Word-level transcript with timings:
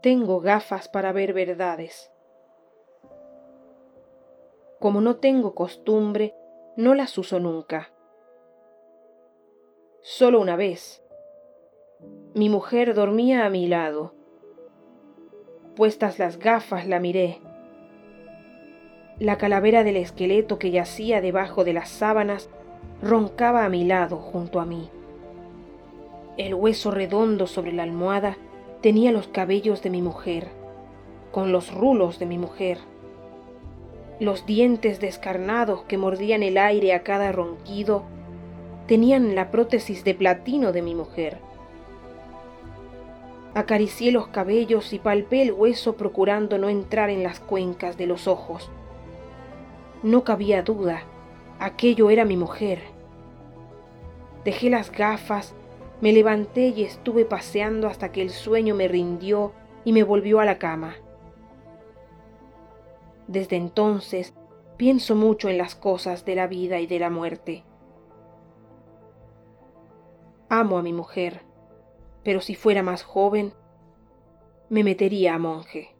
tengo 0.00 0.40
gafas 0.40 0.88
para 0.88 1.12
ver 1.12 1.32
verdades. 1.34 2.10
Como 4.78 5.02
no 5.02 5.16
tengo 5.16 5.54
costumbre, 5.54 6.34
no 6.76 6.94
las 6.94 7.18
uso 7.18 7.38
nunca. 7.38 7.92
Solo 10.00 10.40
una 10.40 10.56
vez. 10.56 11.04
Mi 12.34 12.48
mujer 12.48 12.94
dormía 12.94 13.44
a 13.44 13.50
mi 13.50 13.66
lado. 13.66 14.14
Puestas 15.76 16.18
las 16.18 16.38
gafas 16.38 16.86
la 16.86 16.98
miré. 16.98 17.40
La 19.18 19.36
calavera 19.36 19.84
del 19.84 19.96
esqueleto 19.96 20.58
que 20.58 20.70
yacía 20.70 21.20
debajo 21.20 21.62
de 21.64 21.74
las 21.74 21.90
sábanas 21.90 22.48
roncaba 23.02 23.66
a 23.66 23.68
mi 23.68 23.84
lado 23.84 24.16
junto 24.16 24.60
a 24.60 24.64
mí. 24.64 24.88
El 26.38 26.54
hueso 26.54 26.90
redondo 26.90 27.46
sobre 27.46 27.72
la 27.72 27.82
almohada 27.82 28.38
tenía 28.80 29.12
los 29.12 29.28
cabellos 29.28 29.82
de 29.82 29.90
mi 29.90 30.00
mujer, 30.00 30.48
con 31.32 31.52
los 31.52 31.72
rulos 31.74 32.18
de 32.18 32.26
mi 32.26 32.38
mujer. 32.38 32.78
Los 34.18 34.46
dientes 34.46 35.00
descarnados 35.00 35.82
que 35.82 35.98
mordían 35.98 36.42
el 36.42 36.56
aire 36.58 36.94
a 36.94 37.02
cada 37.02 37.32
ronquido 37.32 38.04
tenían 38.86 39.34
la 39.34 39.50
prótesis 39.50 40.02
de 40.04 40.14
platino 40.14 40.72
de 40.72 40.82
mi 40.82 40.94
mujer. 40.94 41.38
Acaricié 43.54 44.12
los 44.12 44.28
cabellos 44.28 44.92
y 44.92 44.98
palpé 44.98 45.42
el 45.42 45.52
hueso 45.52 45.96
procurando 45.96 46.56
no 46.56 46.68
entrar 46.68 47.10
en 47.10 47.22
las 47.22 47.40
cuencas 47.40 47.96
de 47.96 48.06
los 48.06 48.28
ojos. 48.28 48.70
No 50.02 50.24
cabía 50.24 50.62
duda, 50.62 51.02
aquello 51.58 52.10
era 52.10 52.24
mi 52.24 52.36
mujer. 52.36 52.80
Dejé 54.44 54.70
las 54.70 54.90
gafas 54.90 55.54
me 56.00 56.12
levanté 56.12 56.68
y 56.68 56.82
estuve 56.82 57.24
paseando 57.24 57.86
hasta 57.86 58.12
que 58.12 58.22
el 58.22 58.30
sueño 58.30 58.74
me 58.74 58.88
rindió 58.88 59.52
y 59.84 59.92
me 59.92 60.02
volvió 60.02 60.40
a 60.40 60.44
la 60.44 60.58
cama. 60.58 60.96
Desde 63.26 63.56
entonces 63.56 64.34
pienso 64.76 65.14
mucho 65.14 65.48
en 65.48 65.58
las 65.58 65.74
cosas 65.74 66.24
de 66.24 66.34
la 66.34 66.46
vida 66.46 66.80
y 66.80 66.86
de 66.86 66.98
la 66.98 67.10
muerte. 67.10 67.64
Amo 70.48 70.78
a 70.78 70.82
mi 70.82 70.92
mujer, 70.92 71.42
pero 72.24 72.40
si 72.40 72.54
fuera 72.54 72.82
más 72.82 73.02
joven, 73.02 73.52
me 74.68 74.82
metería 74.82 75.34
a 75.34 75.38
monje. 75.38 75.94